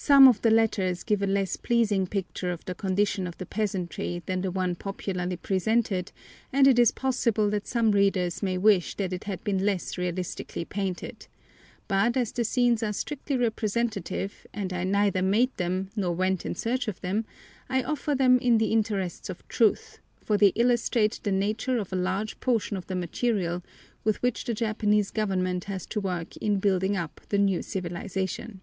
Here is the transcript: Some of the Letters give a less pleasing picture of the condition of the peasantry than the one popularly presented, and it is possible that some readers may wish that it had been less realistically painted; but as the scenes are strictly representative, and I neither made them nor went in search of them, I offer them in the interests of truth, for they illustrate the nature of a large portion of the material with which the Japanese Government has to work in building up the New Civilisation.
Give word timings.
Some 0.00 0.28
of 0.28 0.40
the 0.42 0.50
Letters 0.52 1.02
give 1.02 1.22
a 1.22 1.26
less 1.26 1.56
pleasing 1.56 2.06
picture 2.06 2.52
of 2.52 2.64
the 2.66 2.74
condition 2.76 3.26
of 3.26 3.36
the 3.36 3.44
peasantry 3.44 4.22
than 4.26 4.42
the 4.42 4.50
one 4.52 4.76
popularly 4.76 5.36
presented, 5.36 6.12
and 6.52 6.68
it 6.68 6.78
is 6.78 6.92
possible 6.92 7.50
that 7.50 7.66
some 7.66 7.90
readers 7.90 8.40
may 8.40 8.56
wish 8.58 8.94
that 8.94 9.12
it 9.12 9.24
had 9.24 9.42
been 9.42 9.66
less 9.66 9.98
realistically 9.98 10.64
painted; 10.64 11.26
but 11.88 12.16
as 12.16 12.30
the 12.30 12.44
scenes 12.44 12.80
are 12.84 12.92
strictly 12.92 13.36
representative, 13.36 14.46
and 14.54 14.72
I 14.72 14.84
neither 14.84 15.20
made 15.20 15.54
them 15.56 15.90
nor 15.96 16.14
went 16.14 16.46
in 16.46 16.54
search 16.54 16.86
of 16.86 17.00
them, 17.00 17.24
I 17.68 17.82
offer 17.82 18.14
them 18.14 18.38
in 18.38 18.58
the 18.58 18.70
interests 18.70 19.28
of 19.28 19.46
truth, 19.48 19.98
for 20.22 20.38
they 20.38 20.52
illustrate 20.54 21.18
the 21.24 21.32
nature 21.32 21.76
of 21.76 21.92
a 21.92 21.96
large 21.96 22.38
portion 22.38 22.76
of 22.76 22.86
the 22.86 22.94
material 22.94 23.64
with 24.04 24.22
which 24.22 24.44
the 24.44 24.54
Japanese 24.54 25.10
Government 25.10 25.64
has 25.64 25.86
to 25.86 26.00
work 26.00 26.36
in 26.36 26.60
building 26.60 26.96
up 26.96 27.20
the 27.30 27.38
New 27.38 27.62
Civilisation. 27.62 28.60